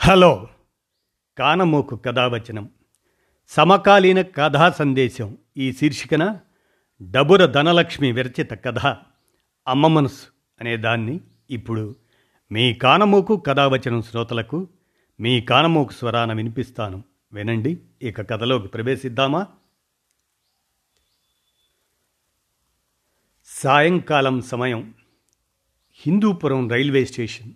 [0.00, 0.48] Hello.
[1.38, 2.70] కానమోకు కథావచనం.
[3.48, 5.38] సమకాలీన కథా సందేశం.
[5.56, 6.38] ఈ శీర్షికన
[7.02, 8.78] డబుర ధనలక్ష్మి విరచిత కథ.
[9.68, 10.26] అమ్మ మనసు
[10.60, 11.96] అనే దాన్ని ఇప్పుడు
[12.52, 14.68] మీ కానమోకు కథావచనం శ్రోతలకు
[15.20, 17.04] మీ కానమోకు స్వరాన వినిపిస్తాను.
[17.32, 19.46] వినండి ఇక కథలోకి ప్రవేశిద్దామా?
[23.44, 24.94] సాయంకాలం సమయం.
[25.92, 27.52] Hindupur railway station.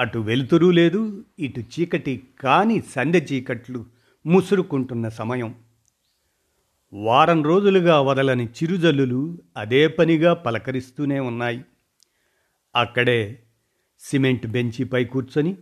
[0.00, 3.84] అటు వెలుతురు లేదు ఇటు చీకటి కాని సంధ్య చీకట్లు
[4.26, 5.54] ముసురుకుంటున్న సమయం.
[6.92, 11.64] వారం రోజులుగా వదలని చిరుజల్లులు అదే పనిగా పలకరిస్తూనే ఉన్నాయి.
[12.76, 13.42] అక్కడే
[14.00, 15.56] సిమెంట్ బెంచిపై కూర్చొని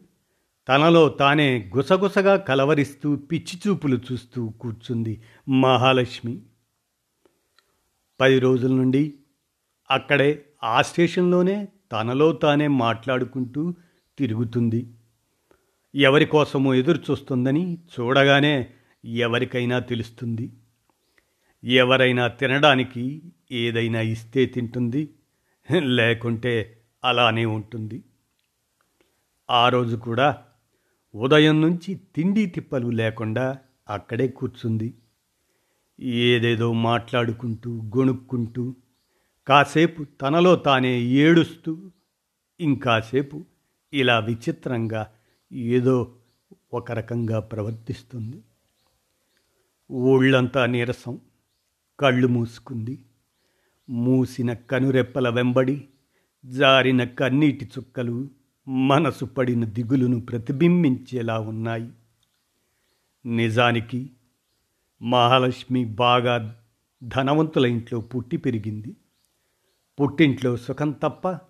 [0.69, 6.43] తనలో తానే గుసగుసగా కలవరిస్తూ పిచ్చి చూపులు చూస్తూ కూర్చుంది మహాలక్ష్మి.
[8.20, 9.15] పది రోజుల నుండి
[9.91, 13.75] అక్కడే ఆ స్టేషన్లోనే తనలో తానే మాట్లాడుకుంటూ
[14.19, 14.87] తిరుగుతుంది.
[15.95, 18.70] ఎవరి కోసమో ఎదురు చూస్తుందని చూడగానే
[19.05, 20.53] ఎవరికైనా తెలుస్తుంది.
[21.65, 25.09] ఎవరైనా తినడానికి ఏదైనా ఇస్తే తింటుంది.
[25.73, 28.05] లేకుంటే అలానే ఉంటుంది.
[29.51, 30.42] ఆ రోజు కూడా
[31.14, 34.95] ఉదయం నుంచి తిండి తిప్పలు లేకుండా అక్కడే కూర్చుంది.
[36.01, 38.75] ఏదేదో మాట్లాడుకుంటూ గొణుక్కుంటూ
[39.48, 41.91] కాసేపు తనలో తానే ఏడుస్తూ
[42.61, 43.45] ఇంకాసేపు
[43.92, 45.12] ఇలా విచిత్రంగా
[45.53, 46.14] ఏదో
[46.75, 48.42] ఒక రకంగా ప్రవర్తిస్తుంది.
[49.92, 51.20] ఊళ్ళంతా నీరసం
[52.00, 52.98] కళ్ళు మూసుకుంది.
[53.91, 55.84] మూసిన కనురెప్పల వెంబడి
[56.47, 58.28] జారిన కన్నీటి చుక్కలు
[58.69, 61.91] మనసు పడిన దిగులును ప్రతిబింబించేలా ఉన్నాయి.
[63.27, 64.11] నిజానికి
[65.02, 66.61] మహాలక్ష్మి బాగా
[67.02, 68.97] ధనవంతుల ఇంట్లో పుట్టి పెరిగింది.
[70.00, 71.48] పుట్టింట్లో సుఖం తప్ప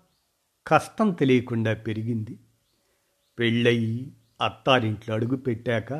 [0.69, 2.39] కష్టం తెలియకుండా పెరిగింది.
[3.39, 5.93] పెళ్ళయి అత్తారింట్లో అడుగు పెట్టాక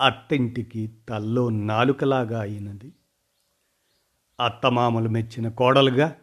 [0.00, 2.92] అత్తింటికి తల్లో నాలుకలాగా అయినది.
[4.40, 6.16] అత్తమామలు మెచ్చిన కోడలుగా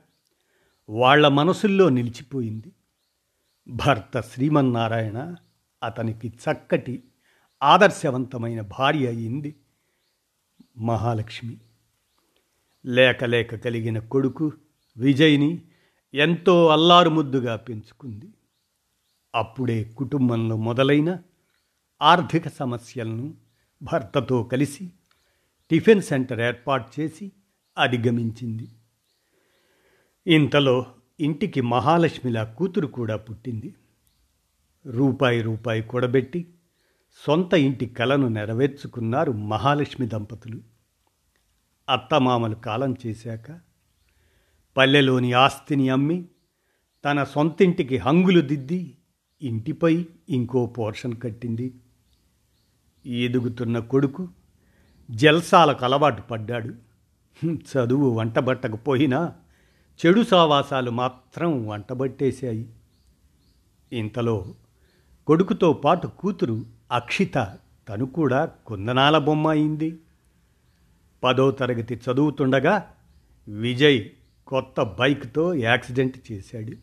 [0.90, 2.72] వాళ్ళ మనసుల్లో నిలిచిపోయింది.
[3.68, 5.36] భర్త శ్రీమన్నారాయణ
[5.84, 7.04] అతనికి చక్కటి
[7.64, 9.56] ఆదర్శవంతమైన భార్య అయింది
[10.78, 11.58] మహాలక్ష్మి.
[12.86, 14.52] లేక లేక కలిగిన కొడుకు
[14.98, 15.62] విజయ్ని
[16.14, 18.34] ఎంతో అల్లారుముద్దుగా పెంచుకుంది.
[19.36, 21.18] అప్పుడే కుటుంబంలో మొదలైన
[22.02, 23.34] ఆర్థిక సమస్యలను
[23.84, 24.92] భర్తతో కలిసి
[25.72, 27.32] టిఫిన్ సెంటర్ ఏర్పాటు చేసి
[27.78, 28.68] అధిగమించింది.
[30.28, 30.86] ఇంతలో
[31.20, 33.76] ఇంటికి మహాలక్ష్మిలా కూతురు కూడా పుట్టింది.
[34.86, 36.54] రూపాయి రూపాయి కూడబెట్టి
[37.28, 40.62] సొంత ఇంటి కలను నెరవేర్చుకున్నారు మహాలక్ష్మి దంపతులు.
[41.90, 43.69] అత్తమామలు కాలం చేశాక
[44.80, 46.26] పల్లెలోని ఆస్తిని అమ్మి
[47.06, 48.98] తన సొంతింటికి హంగులు దిద్ది
[49.42, 51.74] ఇంటిపై ఇంకో పోర్షన్ కట్టింది.
[53.06, 54.28] ఎదుగుతున్న కొడుకు
[55.12, 56.74] జల్సాలకు అలవాటు పడ్డాడు.
[57.46, 59.34] చదువు వంటబట్టకపోయినా
[60.06, 62.70] చెడు సావాసాలు మాత్రం వంటబట్టేశాయి.
[63.92, 64.56] ఇంతలో
[65.28, 67.58] కొడుకుతో పాటు కూతురు అక్షిత
[67.90, 70.00] తను కూడా కుందనాల బొమ్మ అయింది.
[71.24, 72.94] పదో తరగతి చదువుతుండగా
[73.48, 74.10] విజయ్
[74.50, 76.74] కొత్త బైక్తో యాక్సిడెంట్ చేశాడు.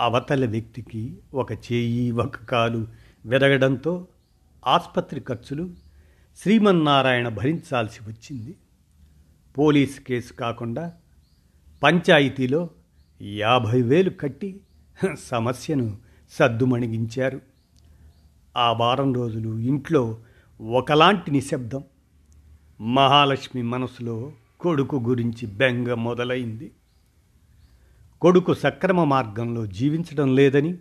[0.00, 2.86] అవతల వ్యక్తికి ఒక చేయి ఒక కాలు
[3.26, 4.06] విరగడంతో
[4.66, 5.70] ఆసుపత్రి ఖర్చులు
[6.36, 8.56] శ్రీమన్నారాయణ భరించాల్సి వచ్చింది.
[9.58, 10.92] పోలీస్ కేసు కాకుండా
[11.82, 12.70] పంచాయతీలో
[13.22, 14.60] యాభై వేలు కట్టి
[15.18, 15.98] సమస్యను
[16.30, 17.40] సద్దుమణిగించారు.
[18.56, 20.18] ఆ వారం రోజులు ఇంట్లో
[20.60, 21.84] ఒకలాంటి నిశ్శబ్దం.
[22.94, 26.72] మహాలక్ష్మి మనసులో కొడుకు గురించి బెంగ మొదలైంది.
[28.20, 30.74] కొడుకు సక్రమ మార్గంలో జీవించడం లేదని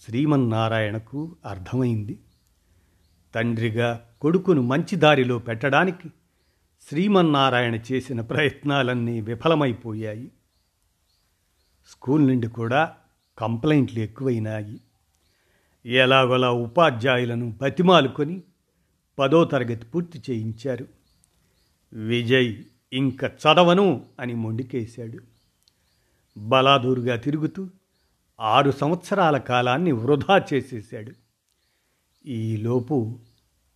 [0.00, 2.18] శ్రీమన్నారాయణకు అర్థమైంది.
[3.34, 6.08] తండ్రిగా కొడుకును మంచి దారిలో పెట్టడానికి
[6.88, 10.30] శ్రీమన్నారాయణ చేసిన ప్రయత్నాలన్నీ విఫలమైపోయాయి.
[11.90, 12.94] స్కూల్ నుండి కూడా
[13.38, 14.80] కంప్లైంట్లు ఎక్కువైనాయి.
[15.86, 18.42] ఎలాగోలా ఉపాధ్యాయులను బతిమాలుకొని
[19.18, 20.86] పదో తరగతి పూర్తి చేయించారు.
[21.92, 22.54] విజయ్
[22.94, 25.18] ఇంక చదవను అని మొండికేశాడు.
[26.36, 27.68] బలాదూరుగా తిరుగుతూ
[28.40, 31.12] ఆరు సంవత్సరాల కాలాన్ని వృధా చేసేశాడు.
[32.28, 33.18] ఈలోపు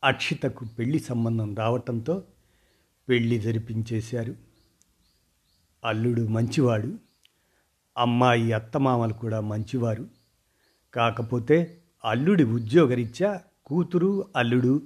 [0.05, 2.23] అక్షితకు పెళ్ళి సంబంధం రావటంతో
[3.09, 4.37] పెళ్ళి జరిపించేశారు.
[5.85, 6.99] అల్లుడు మంచివాడు
[7.99, 10.06] అమ్మాయి అత్తమామలు కూడా మంచివారు.
[10.94, 14.82] కాకపోతే అల్లుడి ఉద్యోగరీత్యా కూతురు అల్లుడు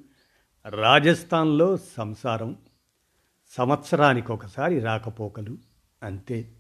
[0.69, 2.57] రాజస్థాన్లో సంసారం.
[3.53, 5.59] సంవత్సరానికి ఒకసారి రాకపోకలు
[6.03, 6.53] అంతే.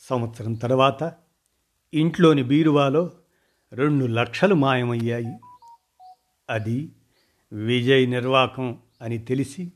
[0.00, 1.12] సంవత్సరం తర్వాత
[1.94, 3.10] ఇంట్లోని బీరువాలో
[3.72, 5.38] రెండు లక్షలు మాయమయ్యాయి.
[6.50, 6.92] అది
[7.52, 9.72] విజయ్ నిర్వాకం అని తెలిసి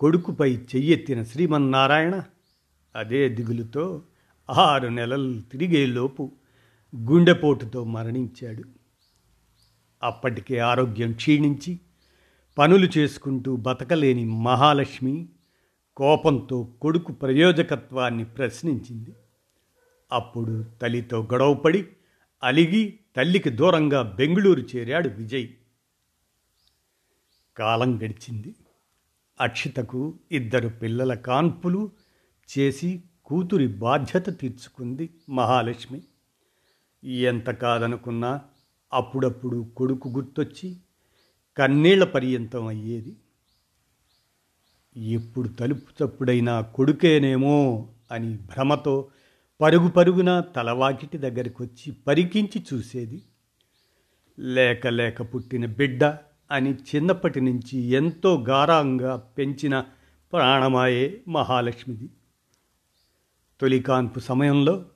[0.00, 2.22] కొడుకుపై చెయ్యెత్తిన శ్రీమన్నారాయణ
[2.96, 4.02] అదే దిగులుతో
[4.50, 6.32] ఆరు నెలలు తిరిగేలోపు
[6.96, 8.64] గుండెపోటుతో మరణించాడు.
[10.02, 11.80] అప్పటికే ఆరోగ్యం క్షీణించి
[12.58, 15.28] పనులు చేసుకుంటూ బతకలేని మహాలక్ష్మి
[15.96, 19.14] కోపంతో కొడుకు ప్రయోజకత్వాన్ని ప్రశ్నించింది.
[20.12, 21.86] అప్పుడు తల్లితో గొడవపడి
[22.42, 25.48] అలిగి తల్లికి దూరంగా బెంగళూరు చేరాడు విజయ్.
[27.56, 28.54] కాలం గడిచింది.
[29.40, 31.90] అక్షితకు ఇద్దరు పిల్లల కాన్పులు
[32.58, 36.02] చేసి కూతురి బాధ్యత తీర్చుకుంది మహాలక్ష్మి.
[37.04, 38.40] ఎంత కాదనుకున్నా
[38.92, 40.76] అప్పుడప్పుడు కొడుకు గుర్తొచ్చి
[41.60, 43.16] కన్నీళ్ళ పర్యంతం అయ్యేది?
[44.96, 49.08] ఎప్పుడు తలుపు తప్పుడైనా కొడుకేనేమో అని భ్రమతో
[49.60, 53.22] పరుగు పరుగున తలవాకిటి దగ్గరికి వచ్చి పరికించి చూసేది?
[54.38, 56.04] లేక లేక పుట్టిన బిడ్డ
[56.50, 59.84] అని చిన్నప్పటి నుంచి ఎంతో గారాంగా పెంచిన
[60.32, 62.10] ప్రాణమాయే మహాలక్ష్మిది.
[63.60, 64.86] తొలి కాన్పు సమయంలో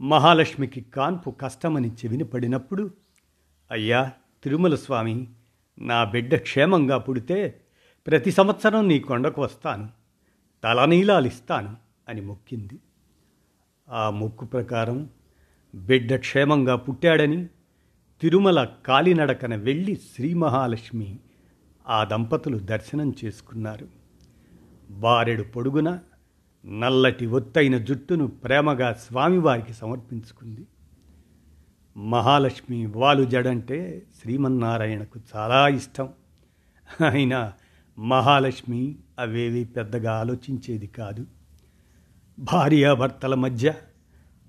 [0.00, 2.90] మహాలక్ష్మికి కాన్పు కష్టమని చెవిని పడినప్పుడు
[3.70, 4.12] అయ్యా
[4.44, 5.28] తిరుమల స్వామి
[5.80, 7.60] నా బిడ్డ క్షేమంగా పుడితే
[8.06, 9.88] ప్రతి సంవత్సరం నీ కొండకు వస్తాను
[10.64, 11.76] తలనీలాలిస్తాను
[12.08, 12.78] అని మొక్కింది.
[13.88, 15.08] ఆ మొక్కు ప్రకారం
[15.74, 17.46] బిడ్డ క్షేమంగా పుట్టాడని
[18.20, 21.18] తిరుమల కాలినడకన వెళ్ళి శ్రీ మహాలక్ష్మి
[21.88, 23.88] ఆ దంపతులు దర్శనం చేసుకున్నారు.
[24.90, 25.98] బారెడు పొడుగున
[26.66, 30.66] నల్లటి ఒత్తైన జుట్టును ప్రేమగా స్వామివారికి సమర్పించుకుంది.
[31.98, 36.08] మహాలక్ష్మి వాలు జడంటే శ్రీమన్నారాయణకు చాలా ఇష్టం.
[37.10, 37.52] అయినా
[37.98, 41.26] మహాలక్ష్మి అవేవి పెద్దగా ఆలోచించేది కాదు.
[42.38, 43.74] భార్యాభర్తల మధ్య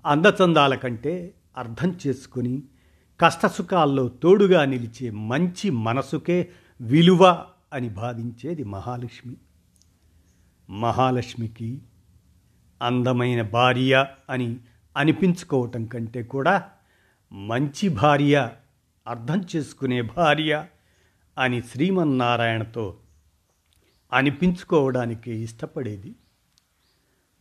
[0.06, 2.62] అందచందాల కంటే అర్థం చేసుకుని
[3.20, 6.50] కష్టసుఖాల్లో తోడుగా నిలిచే మంచి మనసుకే
[6.80, 9.36] విలువ అని భావించేది మహాలక్ష్మి.
[10.70, 11.82] మహాలక్ష్మికి
[12.82, 14.56] అందమైన భార్య అని
[14.96, 16.68] అనిపించుకోవటం కంటే కూడా
[17.32, 18.52] మంచి భార్య
[19.06, 20.66] అర్థం చేసుకునే భార్య
[21.38, 22.96] అని శ్రీమన్నారాయణతో
[24.12, 26.14] అనిపించుకోవడానికి ఇష్టపడేది.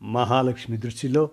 [0.01, 1.29] మహాలక్ష్మి దృష్టిలో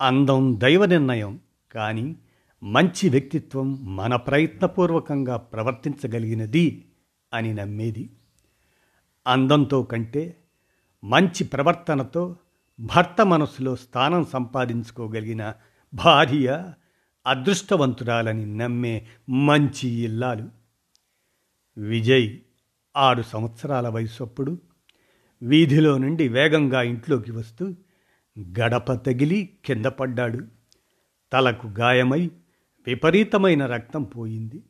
[0.00, 1.40] అందం దైవ నిర్ణయం
[1.72, 2.16] కానీ
[2.62, 6.84] మంచి వ్యక్తిత్వం మన ప్రయత్నపూర్వకంగా ప్రవర్తించగలిగినది
[7.32, 8.10] అని నమ్మేది.
[9.26, 10.36] అందంతో కంటే
[11.04, 12.36] మంచి ప్రవర్తనతో
[12.80, 15.54] భర్త మనసులో స్థానం సంపాదించుకోగలిగిన
[15.94, 16.72] భార్య
[17.26, 20.48] అదృష్టవంతురాలని నమ్మే మంచి ఇల్లాలు.
[21.80, 22.38] విజయ్
[22.96, 24.58] ఆరు సంవత్సరాల వయసప్పుడు
[25.42, 27.74] వీధిలో నుండి వేగంగా ఇంట్లోకి వస్తూ
[28.38, 30.46] గడప తగిలి కింద పడ్డాడు.
[31.32, 32.30] తలకు గాయమై
[32.86, 34.62] విపరీతమైన రక్తం పోయింది.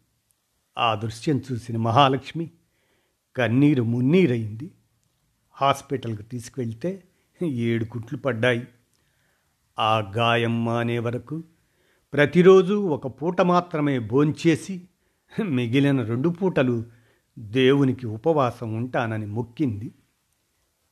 [0.79, 2.51] ఆ దృశ్యం చూసిన మహాలక్ష్మి
[3.37, 4.71] కన్నీరు మున్నీరైంది.
[5.53, 7.03] హాస్పిటల్కి తీసుకువెళ్తే
[7.43, 8.69] ఏడు కుట్లు పడ్డాయి.
[9.79, 11.45] ఆ గాయం మానే వరకు
[12.17, 14.89] ప్రతిరోజు ఒక పూట మాత్రమే భోంచేసి
[15.45, 16.85] మిగిలిన రెండు పూటలు
[17.39, 19.95] దేవునికి ఉపవాసం ఉంటానని మొక్కింది.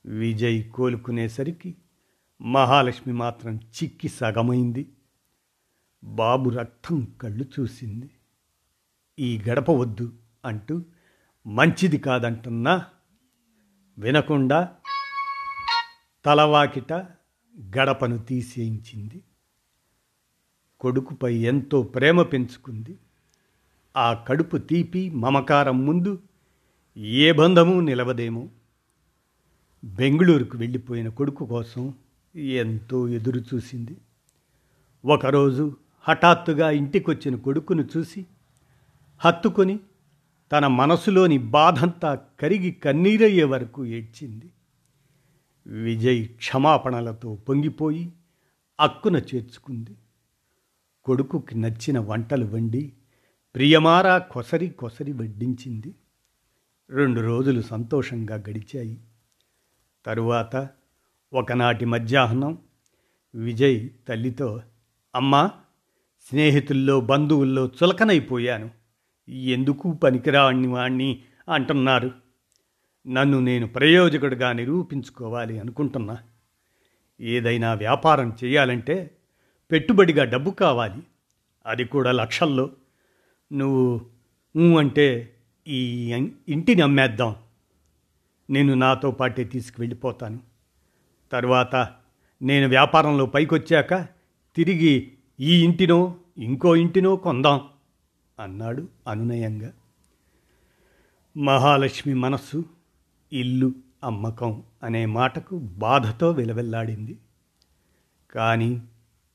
[0.05, 1.75] విజయ్ కోలుకునేసరికి
[2.41, 4.89] మహాలక్ష్మి మాత్రం చిక్కి సగమైంది.
[6.03, 8.09] బాబు రక్తం కళ్ళు చూసింది.
[9.19, 10.13] ఈ గడప వద్దు
[10.45, 10.83] అంటూ
[11.47, 12.85] మంచిది కాదంటున్నా
[13.97, 14.75] వినకుండా
[16.25, 16.93] తలవాకిట
[17.57, 19.21] గడపను తీసేయించింది.
[20.85, 22.97] కొడుకుపై ఎంతో ప్రేమ పెంచుకుంది.
[23.97, 26.19] ఆ కడుపు తీపి మమకారం ముందు
[26.97, 28.49] ఏ బంధము నిలవదేమో.
[29.85, 31.93] బెంగళూరుకు వెళ్ళిపోయిన కొడుకు కోసం
[32.35, 33.97] ఎంతో ఎదురు చూసింది
[35.05, 38.25] ఒకరోజు హఠాత్తుగా ఇంటికొచ్చిన కొడుకును చూసి
[39.19, 39.79] హత్తుకొని
[40.51, 44.49] తన మనసులోని బాధంతా కరిగి కన్నీరయ్యే వరకు ఏడ్చింది.
[45.67, 48.11] విజయ్ క్షమాపణలతో పొంగిపోయి
[48.79, 49.95] అక్కున చేర్చుకుంది.
[51.05, 52.93] కొడుకుకి నచ్చిన వంటలు వండి
[53.55, 55.95] ప్రియమారా కొసరి కొసరి వడ్డించింది.
[56.89, 59.01] రెండు రోజులు సంతోషంగా గడిచాయి.
[60.05, 60.69] తరువాత
[61.33, 62.57] ఒకనాటి మధ్యాహ్నం
[63.35, 64.61] విజయ్ తల్లితో
[65.15, 65.51] అమ్మా
[66.29, 68.69] స్నేహితుల్లో బంధువుల్లో చులకనైపోయాను.
[69.29, 72.11] ఎందుకు పనికిరాని వాణ్ణి అంటున్నారు?
[73.07, 76.17] నన్ను నేను ప్రయోజకుడిగా నిరూపించుకోవాలి అనుకుంటున్నా.
[77.21, 79.17] ఏదైనా వ్యాపారం చేయాలంటే
[79.71, 81.03] పెట్టుబడిగా డబ్బు కావాలి.
[81.65, 82.69] అది కూడా లక్షల్లో.
[83.53, 85.35] నువ్వు అంటే
[85.67, 86.13] ఈ
[86.49, 87.35] ఇంటిని అమ్మేద్దాం.
[88.49, 90.39] నేను నాతో పాటే తీసుకువెళ్ళిపోతాను.
[91.31, 91.75] తర్వాత
[92.41, 93.93] నేను వ్యాపారంలో పైకొచ్చాక
[94.55, 97.61] తిరిగి ఈ ఇంటినో ఇంకో ఇంటినో కొందాం
[98.39, 99.73] అన్నాడు అనునయంగా.
[101.37, 102.65] మహాలక్ష్మి మనస్సు
[103.33, 107.17] ఇల్లు అమ్మకం అనే మాటకు బాధతో విలవెల్లాడింది.
[108.35, 108.81] కానీ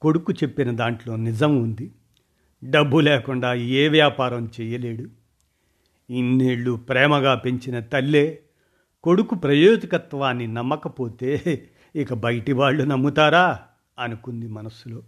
[0.01, 1.93] కొడుకు చెప్పిన దాంట్లో నిజం ఉంది.
[2.65, 5.07] డబ్బు లేకుండా ఏ వ్యాపారం చేయలేడు.
[6.13, 8.43] ఇన్నేళ్ళు ప్రేమగా పెంచిన తల్లే
[9.03, 13.61] కొడుకు ప్రయోజకత్వాన్ని నమ్మకపోతే ఇక బయటి వాళ్ళు నమ్ముతారా?
[13.99, 15.03] అనుకుంది మనస్సులో.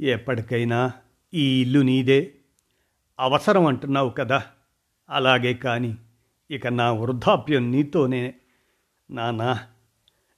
[0.00, 0.92] ఎప్పటికైనా
[1.34, 2.34] ఈ ఇల్లు నీదే.
[3.20, 4.42] అవసరం అంటున్నావు కదా.
[5.10, 5.96] అలాగే కానీ
[6.50, 8.34] ఇక నా వృద్ధాప్యం నీతోనే.
[9.10, 9.60] నానా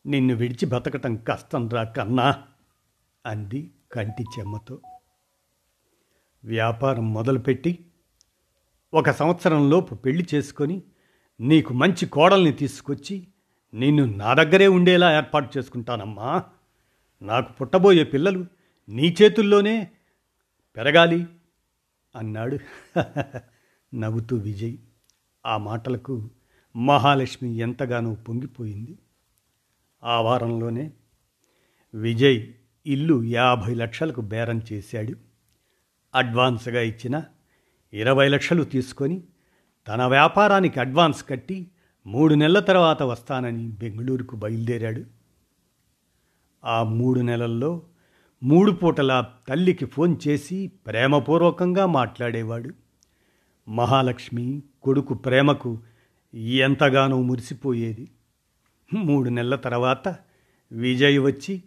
[0.06, 2.42] నిన్ను విడిచి బతకటం కష్టంరా కన్నా.
[3.26, 4.80] అంది కంటి చెమ్మతో
[6.44, 7.86] వ్యాపారం మొదలుపెట్టి
[8.94, 10.82] ఒక సంవత్సరంలోపు పెళ్ళి చేసుకొని
[11.40, 13.26] నీకు మంచి కోడల్ని తీసుకొచ్చి
[13.74, 16.44] నిన్ను నా దగ్గరే ఉండేలా ఏర్పాటు చేసుకుంటానమ్మా.
[17.22, 18.46] నాకు పుట్టబోయే పిల్లలు
[18.88, 19.90] నీ చేతుల్లోనే
[20.76, 21.26] పెరగాలి
[22.16, 22.58] అన్నాడు.
[23.94, 24.76] నవ్వుతూ విజయ్.
[25.46, 26.30] ఆ మాటలకు
[26.76, 28.98] మహాలక్ష్మి ఎంతగానో పొంగిపోయింది.
[30.04, 30.90] ఆ వారంలోనే
[31.94, 32.52] విజయ్
[32.86, 35.14] ఇల్లు యాభై లక్షలకు బేరం చేశాడు.
[36.14, 37.22] అడ్వాన్స్గా ఇచ్చిన
[37.92, 39.22] ఇరవై లక్షలు తీసుకొని
[39.88, 41.70] తన వ్యాపారానికి అడ్వాన్స్ కట్టి
[42.06, 45.04] మూడు నెలల తర్వాత వస్తానని బెంగళూరుకు బయలుదేరాడు.
[46.64, 47.82] ఆ మూడు నెలల్లో
[48.42, 52.70] మూడు పూటల తల్లికి ఫోన్ చేసి ప్రేమపూర్వకంగా మాట్లాడేవాడు.
[53.68, 55.82] మహాలక్ష్మి కొడుకు ప్రేమకు
[56.34, 58.10] ఎంతగానో మురిసిపోయేది.
[58.94, 60.16] మూడు నెలల తర్వాత
[60.72, 61.62] విజయ్ వచ్చి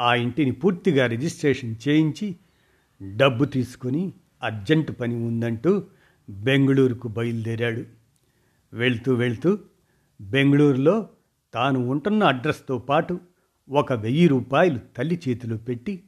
[0.00, 2.36] ఆ ఇంటిని పూర్తిగా రిజిస్ట్రేషన్ చేయించి
[3.16, 5.84] డబ్బు తీసుకుని అర్జెంటు పని ఉందంటూ
[6.30, 7.84] బెంగళూరుకు బయలుదేరాడు.
[8.72, 9.58] వెళ్తూ వెళ్తూ
[10.20, 11.08] బెంగళూరులో
[11.54, 13.20] తాను ఉంటున్న అడ్రస్తో పాటు
[13.70, 16.02] ఒక వెయ్యి రూపాయలు తల్లి చేతిలో పెట్టి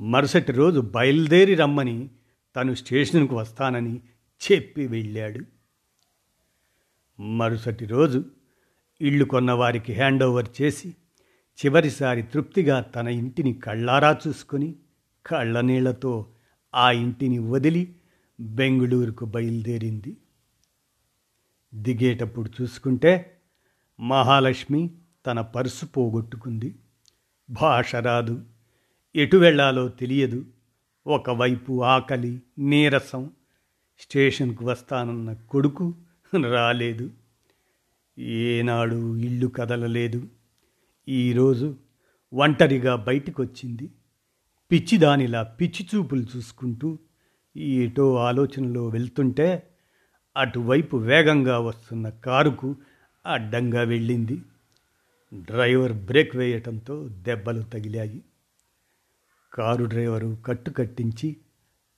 [0.00, 2.10] మరుసటి రోజు బయలుదేరి రమ్మని
[2.56, 4.00] తను స్టేషన్కు వస్తానని
[4.40, 5.40] చెప్పి వెళ్ళాడు.
[7.20, 8.24] మరుసటి రోజు
[9.00, 10.94] ఇళ్ళు కొన్న వారికి హ్యాండ్ ఓవర్ చేసి
[11.64, 14.74] చివరిసారి తృప్తిగా తన ఇంటిని కళ్ళారా చూసుకొని
[15.26, 16.26] కళ్ళనీళ్ళతో
[16.74, 17.96] ఆ ఇంటిని వదిలి
[18.40, 20.16] బెంగుళూరుకు బయలుదేరింది.
[21.74, 23.40] దిగేటప్పుడు చూసుకుంటే
[24.00, 24.90] మహాలక్ష్మి
[25.26, 26.74] తన పర్సు పోగొట్టుకుంది.
[27.50, 28.44] భాష రాదు
[29.16, 30.44] ఎటు వెళ్ళాలో తెలియదు.
[31.06, 33.30] ఒకవైపు ఆకలి నీరసం
[33.98, 35.94] స్టేషన్కు వస్తానన్న కొడుకు
[36.50, 37.10] రాలేదు.
[38.18, 40.28] ఏనాడు ఇల్లు కదలలేదు.
[41.08, 41.76] ఈరోజు
[42.34, 43.90] ఒంటరిగా బయటికొచ్చింది.
[44.72, 46.98] పిచ్చిదానిలా పిచ్చి చూపులు చూసుకుంటూ
[47.56, 49.62] ఏటో ఆలోచనలో వెళ్తుంటే
[50.36, 52.76] అటువైపు వేగంగా వస్తున్న కారుకు
[53.26, 54.42] అడ్డంగా వెళ్ళింది.
[55.34, 58.22] డ్రైవర్ బ్రేక్ వేయటంతో దెబ్బలు తగిలాయి.
[59.54, 61.36] కారు డ్రైవరు కట్టు కట్టించి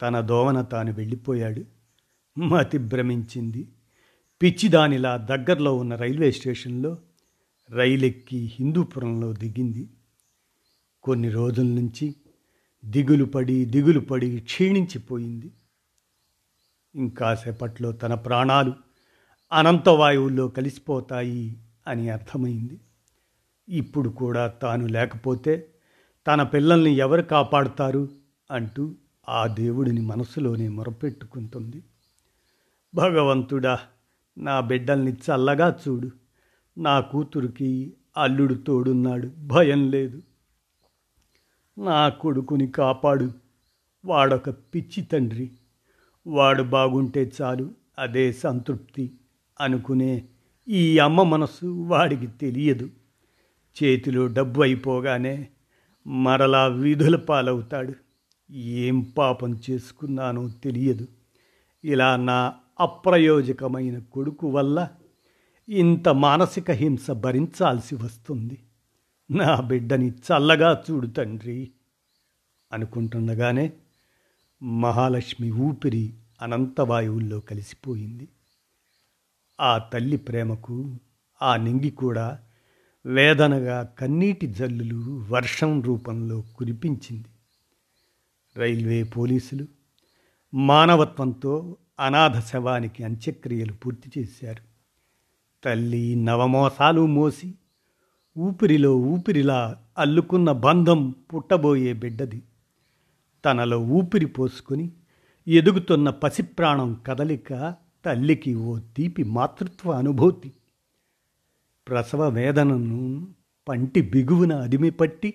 [0.02, 1.64] తన దోవన తాను వెళ్ళిపోయాడు.
[2.40, 3.68] మతి భ్రమించింది.
[4.42, 6.98] పిచ్చిదానిలా దగ్గరలో ఉన్న రైల్వే స్టేషన్లో
[7.70, 9.90] రైలెక్కి హిందూపురంలో దిగింది.
[11.02, 12.14] కొన్ని రోజుల నుంచి
[12.84, 15.52] దిగులు పడి దిగులు పడి క్షీణించిపోయింది.
[16.94, 18.72] ఇంకాసేపట్లో తన ప్రాణాలు
[19.52, 21.56] అనంతవాయువుల్లో కలిసిపోతాయి
[21.86, 22.80] అని అర్థమైంది.
[23.68, 25.72] ఇప్పుడు కూడా తాను లేకపోతే
[26.26, 28.08] తన పిల్లల్ని ఎవరు కాపాడుతారు
[28.50, 28.94] అంటూ
[29.28, 31.82] ఆ దేవుడిని మనసులోనే మొరపెట్టుకుంటుంది.
[32.94, 33.78] భగవంతుడా
[34.38, 36.10] నా బిడ్డల్ని చల్లగా చూడు.
[36.78, 39.30] నా కూతురికి అల్లుడు తోడున్నాడు.
[39.38, 40.22] భయం లేదు.
[41.78, 43.32] నా కొడుకుని కాపాడు.
[44.04, 45.50] వాడొక పిచ్చి తండ్రి.
[46.26, 49.12] వాడు బాగుంటే చాలు అదే సంతృప్తి
[49.60, 50.28] అనుకునే
[50.68, 52.90] ఈ అమ్మ మనసు వాడికి తెలియదు.
[53.82, 55.48] చేతిలో డబ్బు అయిపోగానే
[56.06, 57.94] మరలా వీధుల పాలవుతాడు.
[58.52, 61.08] ఏం పాపం చేసుకున్నానో తెలియదు.
[61.84, 64.88] ఇలా నా అప్రయోజకమైన కొడుకు వల్ల
[65.68, 68.58] ఇంత మానసిక హింస భరించాల్సి వస్తుంది.
[69.30, 71.70] నా బిడ్డని చల్లగా చూడు తండ్రి
[72.72, 73.72] అనుకుంటుండగానే
[74.62, 78.28] మహాలక్ష్మి ఊపిరి అనంతవాయువుల్లో కలిసిపోయింది.
[79.60, 80.96] ఆ తల్లి ప్రేమకు
[81.42, 82.38] ఆ నింగి కూడా
[83.06, 87.28] వేదనగా కన్నీటి జల్లులు వర్షం రూపంలో కురిపించింది.
[88.56, 89.66] రైల్వే పోలీసులు
[90.54, 94.67] మానవత్వంతో అనాథ శవానికి అంత్యక్రియలు పూర్తి చేశారు.
[95.64, 97.54] తల్లి నవమోసాలు మోసి
[98.38, 102.42] ఊపిరిలో ఊపిరిలా అల్లుకున్న బంధం పుట్టబోయే బిడ్డది.
[103.44, 104.90] తనలో ఊపిరి పోసుకుని
[105.48, 107.74] ఎదుగుతున్న పసిప్రాణం కదలిక
[108.04, 110.52] తల్లికి ఓ తీపి మాతృత్వ అనుభూతి.
[111.88, 113.28] ప్రసవ వేదనను
[113.68, 115.34] పంటి బిగువున అదిమిపట్టి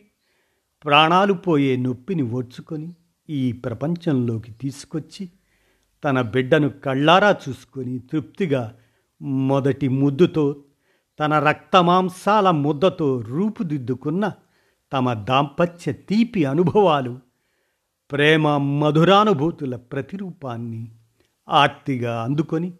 [0.83, 2.93] ప్రాణాలు పోయే నొప్పిని ఓడ్చుకొని
[3.29, 5.29] ఈ ప్రపంచంలోకి తీసుకొచ్చి
[6.03, 8.75] తన బిడ్డను కళ్ళారా చూసుకొని తృప్తిగా
[9.23, 10.63] మొదటి ముద్దుతో
[11.19, 14.31] తన రక్తమాంసాల ముద్దతో రూపుదిద్దుకున్న
[14.93, 17.19] తమ దాంపత్య తీపి అనుభవాలు
[18.11, 20.91] ప్రేమ మధురానుభూతుల ప్రతిరూపాన్ని
[21.49, 22.73] ఆర్తిగా అందుకొని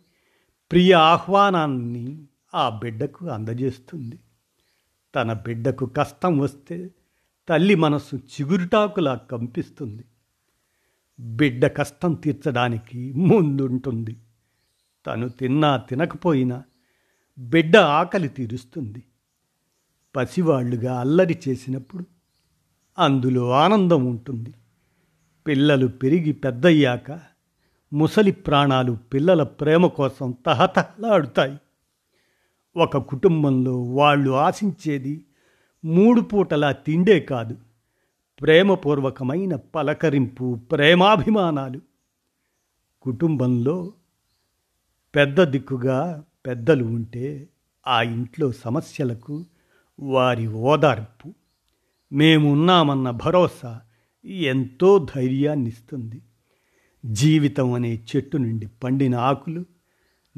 [0.72, 2.24] ప్రియ ఆహ్వానాన్ని
[2.56, 4.20] ఆ బిడ్డకు అందజేస్తుంది.
[5.16, 6.92] తన బిడ్డకు కష్టం వస్తే
[7.50, 10.04] తల్లి మనసు చిగురుటాకులా కంపిస్తుంది.
[11.20, 14.23] బిడ్డ కష్టం తీర్చడానికి ముందుంటుంది.
[15.06, 16.64] తను తిన్నా తినకపోయినా
[17.40, 19.04] బిడ్డ ఆకలి తీరుస్తుంది.
[20.16, 22.06] పసివాళ్ళుగా అల్లరి చేసినప్పుడు
[23.00, 24.54] అందులో ఆనందం ఉంటుంది.
[25.48, 27.20] పిల్లలు పెరిగి పెద్దయ్యాక
[27.94, 31.58] ముసలి ప్రాణాలు పిల్లల ప్రేమ కోసం తహతహలాడుతాయి.
[32.78, 35.26] ఒక కుటుంబంలో వాళ్ళు ఆశించేది
[35.86, 37.58] మూడు పూటలా తిండే కాదు.
[38.42, 41.82] ప్రేమపూర్వకమైన పలకరింపు ప్రేమాభిమానాలు.
[43.02, 43.94] కుటుంబంలో
[45.16, 47.50] పెద్ద దిక్కుగా పెద్దలు ఉంటే
[47.88, 49.46] ఆ ఇంట్లో సమస్యలకు
[50.00, 51.34] వారి ఓదార్పు
[52.14, 53.82] మేమున్నామన్న భరోసా
[54.26, 56.22] ఎంతో ధైర్యాన్నిస్తుంది.
[57.06, 59.66] జీవితం అనే చెట్టు నుండి పండిన ఆకులు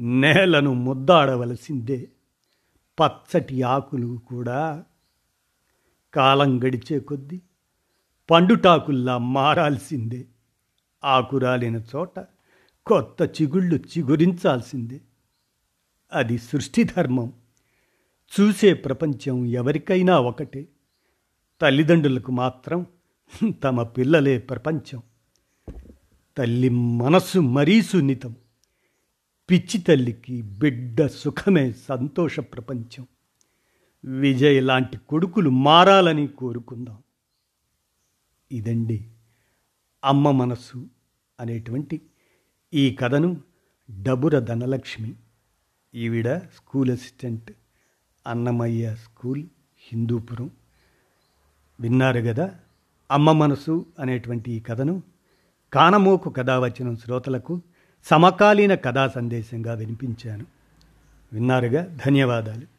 [0.00, 2.08] నేలను ముద్దాడవలసిందే.
[3.00, 4.84] పచ్చటి ఆకులు కూడా
[6.14, 7.40] కాలం గడిచే కొద్దీ
[8.30, 10.26] పండుటాకుల్లా మారాల్సిందే.
[11.04, 12.26] ఆకురాలిన చోట
[12.86, 15.00] కొత్త చిగుళ్ళు చిగురించాల్సిందే.
[16.12, 17.32] అది సృష్టి ధర్మం.
[18.40, 20.68] చూసే ప్రపంచం ఎవరికైనా ఒకటే.
[21.60, 22.86] తల్లిదండ్రులకు మాత్రం
[23.64, 25.02] తమ పిల్లలే ప్రపంచం.
[26.36, 28.34] తల్లి మనస్సు మరీ సున్నితం.
[29.50, 33.06] పిచ్చి తల్లికి బిడ్డ సుఖమే సంతోష ప్రపంచం.
[34.04, 37.02] విజయ్ లాంటి కొడుకులు మారాలని కోరుకుందాం.
[38.52, 39.10] ఇదండి
[40.04, 40.86] అమ్మ మనసు
[41.40, 42.02] అనేటువంటి
[42.74, 43.40] ఈ కథను
[44.02, 45.14] డబుర ధనలక్ష్మి
[45.94, 47.52] ఈవిడ school assistant
[48.26, 49.44] Annamayya school
[49.92, 50.50] Hindupur.
[51.80, 52.54] విన్నారు కదా
[53.10, 55.02] అమ్మ మనసు అనేటువంటి ఈ కథను
[55.72, 57.60] కానమోకు కథావచనం వచ్చిన శ్రోతలకు
[58.04, 60.46] సమకాలీన కథా సందేశంగా వినిపించాను.
[61.32, 61.98] విన్నారుగా?
[62.06, 62.75] ధన్యవాదాలు.